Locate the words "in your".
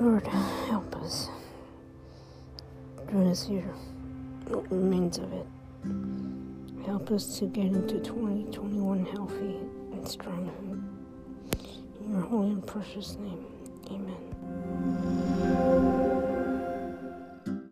12.00-12.22